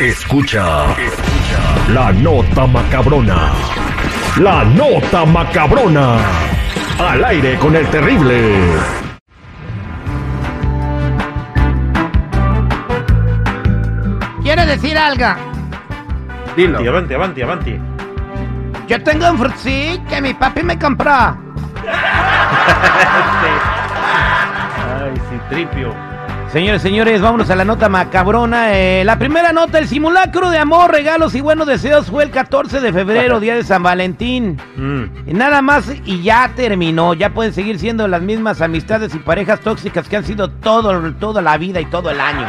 [0.00, 3.52] Escucha, escucha la nota macabrona.
[4.38, 6.16] La nota macabrona.
[6.98, 8.56] Al aire con el terrible.
[14.42, 15.26] ¿Quiere decir algo?
[16.56, 16.78] Dilo.
[16.78, 17.80] Avanti, avanti, avanti, avanti.
[18.86, 21.12] Yo tengo un frutzi que mi papi me compró.
[25.02, 26.09] Ay, sí, tripio.
[26.52, 28.76] Señores, señores, vámonos a la nota macabrona.
[28.76, 32.80] Eh, la primera nota, el simulacro de amor, regalos y buenos deseos fue el 14
[32.80, 34.60] de febrero, día de San Valentín.
[34.76, 35.32] Mm.
[35.38, 37.14] Nada más y ya terminó.
[37.14, 41.40] Ya pueden seguir siendo las mismas amistades y parejas tóxicas que han sido todo, toda
[41.40, 42.44] la vida y todo el año.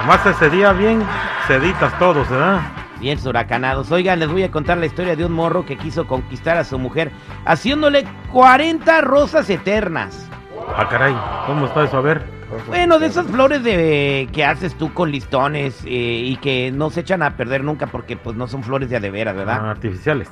[0.00, 1.02] Nomás ese día bien
[1.46, 2.62] seditas todos, ¿verdad?
[3.00, 3.92] Bien huracanados.
[3.92, 6.78] Oigan, les voy a contar la historia de un morro que quiso conquistar a su
[6.78, 7.12] mujer
[7.44, 10.26] haciéndole 40 rosas eternas.
[10.74, 11.14] Ah, caray.
[11.46, 11.98] ¿Cómo está eso?
[11.98, 12.35] A ver.
[12.68, 17.00] Bueno, de esas flores de que haces tú con listones eh, y que no se
[17.00, 19.60] echan a perder nunca porque pues no son flores de a de veras, ¿verdad?
[19.62, 20.28] Ah, artificiales.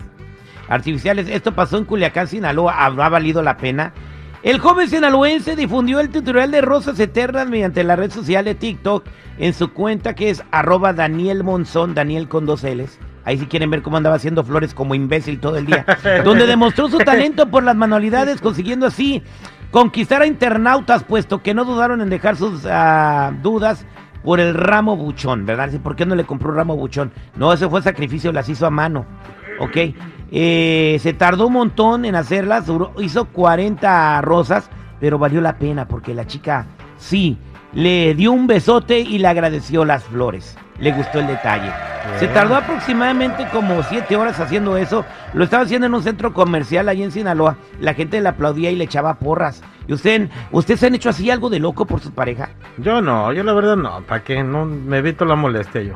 [0.69, 1.29] Artificiales.
[1.29, 2.85] Esto pasó en Culiacán, Sinaloa.
[2.85, 3.93] ¿Habrá valido la pena?
[4.43, 9.07] El joven sinaloense difundió el tutorial de rosas eternas mediante la red social de TikTok
[9.39, 12.99] en su cuenta que es arroba Daniel Monzón, Daniel con dos L's.
[13.25, 15.87] Ahí si quieren ver cómo andaba haciendo flores como imbécil todo el día.
[16.25, 19.23] donde demostró su talento por las manualidades, consiguiendo así
[19.75, 23.85] conquistar a internautas, puesto que no dudaron en dejar sus ah, dudas
[24.23, 25.69] por el ramo buchón, ¿verdad?
[25.83, 27.11] ¿Por qué no le compró ramo buchón?
[27.35, 29.05] No, ese fue sacrificio, las hizo a mano.
[29.59, 29.77] ¿Ok?
[30.31, 32.71] Eh, se tardó un montón en hacerlas,
[33.01, 34.71] hizo 40 rosas,
[35.01, 37.37] pero valió la pena porque la chica sí
[37.75, 40.57] le dio un besote y le agradeció las flores.
[40.79, 41.71] Le gustó el detalle.
[42.19, 45.05] Se tardó aproximadamente como 7 horas haciendo eso.
[45.33, 47.57] Lo estaba haciendo en un centro comercial ahí en Sinaloa.
[47.81, 49.63] La gente le aplaudía y le echaba porras.
[49.87, 52.51] ¿Y usted, usted se han hecho así algo de loco por su pareja?
[52.79, 54.03] Yo no, yo la verdad no.
[54.03, 54.43] ¿Para qué?
[54.43, 55.95] No me evito la molestia yo.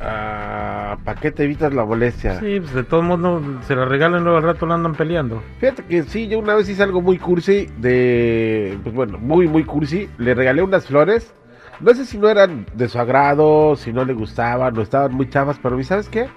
[0.00, 2.38] Ah, ¿Para qué te evitas la molestia?
[2.38, 5.42] Sí, pues de todos modos no, se la regalan luego al rato la andan peleando.
[5.58, 8.78] Fíjate que sí, yo una vez hice algo muy cursi de...
[8.82, 10.08] Pues bueno, muy, muy cursi.
[10.18, 11.34] Le regalé unas flores.
[11.80, 15.28] No sé si no eran de su agrado, si no le gustaban o estaban muy
[15.28, 16.28] chavas, pero ¿y ¿sabes qué?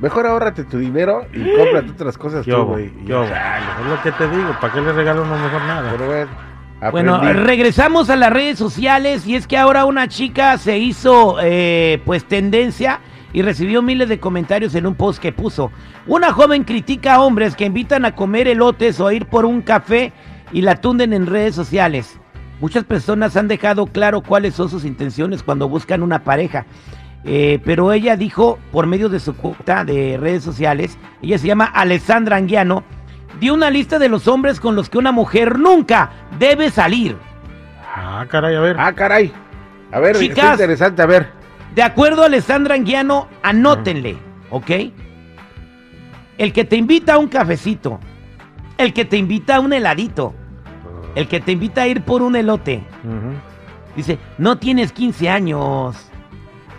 [0.00, 2.86] Mejor ahórrate tu dinero y cómprate otras cosas ¿Qué tú, güey.
[2.86, 5.90] Es lo que te digo, ¿para qué le regalo mejor nada?
[5.90, 6.30] Pero bueno,
[6.90, 12.02] Bueno, regresamos a las redes sociales y es que ahora una chica se hizo eh,
[12.04, 13.00] pues tendencia
[13.32, 15.70] y recibió miles de comentarios en un post que puso.
[16.06, 19.62] Una joven critica a hombres que invitan a comer elotes o a ir por un
[19.62, 20.12] café
[20.52, 22.18] y la tunden en redes sociales.
[22.60, 26.66] Muchas personas han dejado claro cuáles son sus intenciones cuando buscan una pareja.
[27.24, 31.64] Eh, pero ella dijo por medio de su cuenta de redes sociales, ella se llama
[31.64, 32.84] Alessandra Anguiano,
[33.40, 37.16] dio una lista de los hombres con los que una mujer nunca debe salir.
[37.94, 38.76] Ah, caray, a ver.
[38.78, 39.32] Ah, caray.
[39.92, 40.38] A ver, Chicas.
[40.38, 41.32] está interesante, a ver.
[41.74, 44.16] De acuerdo a Alessandra Anguiano, anótenle,
[44.50, 44.70] ¿ok?
[46.38, 48.00] El que te invita a un cafecito,
[48.78, 50.34] el que te invita a un heladito,
[51.14, 52.82] el que te invita a ir por un elote,
[53.94, 56.10] dice, no tienes 15 años.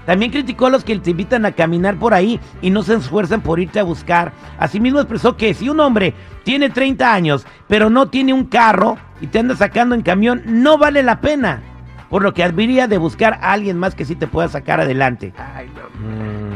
[0.07, 3.41] También criticó a los que te invitan a caminar por ahí y no se esfuerzan
[3.41, 4.31] por irte a buscar.
[4.57, 6.13] Asimismo expresó que si un hombre
[6.45, 10.77] tiene 30 años, pero no tiene un carro y te anda sacando en camión, no
[10.77, 11.61] vale la pena.
[12.09, 15.33] Por lo que habría de buscar a alguien más que sí te pueda sacar adelante.
[15.37, 16.46] Ay, no.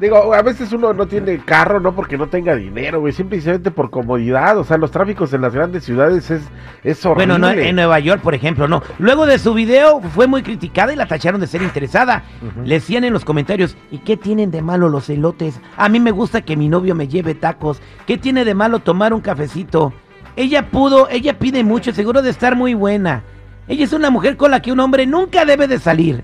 [0.00, 3.90] Digo, a veces uno no tiene carro, no porque no tenga dinero, güey, simplemente por
[3.90, 4.56] comodidad.
[4.56, 6.42] O sea, los tráficos en las grandes ciudades es,
[6.84, 7.26] es horrible.
[7.26, 8.80] Bueno, no, en Nueva York, por ejemplo, no.
[9.00, 12.22] Luego de su video fue muy criticada y la tacharon de ser interesada.
[12.64, 15.60] Le decían en los comentarios, ¿y qué tienen de malo los elotes?
[15.76, 17.82] A mí me gusta que mi novio me lleve tacos.
[18.06, 19.92] ¿Qué tiene de malo tomar un cafecito?
[20.36, 23.24] Ella pudo, ella pide mucho, seguro de estar muy buena.
[23.66, 26.22] Ella es una mujer con la que un hombre nunca debe de salir.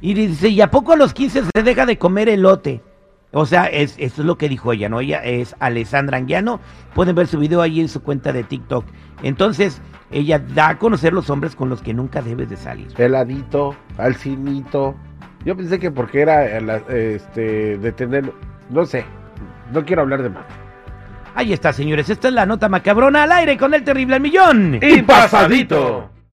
[0.00, 2.82] Y dice, ¿y a poco a los 15 se deja de comer elote?
[3.38, 5.00] O sea, es, eso es lo que dijo ella, ¿no?
[5.00, 6.58] Ella es Alessandra Anguiano.
[6.94, 8.86] Pueden ver su video ahí en su cuenta de TikTok.
[9.22, 12.88] Entonces, ella da a conocer los hombres con los que nunca debes de salir.
[12.96, 14.94] Heladito, alcinito.
[15.44, 18.32] Yo pensé que porque era eh, la- este de tener,
[18.70, 19.04] no sé,
[19.70, 20.44] no quiero hablar de más.
[21.34, 22.08] Ahí está, señores.
[22.08, 24.78] Esta es la nota macabrona al aire con el terrible al millón.
[24.82, 26.08] Y pasadito.